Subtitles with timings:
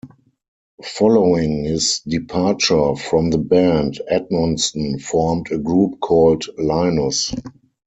[0.83, 7.31] Following his departure from the band, Edmonston formed a group called Linus.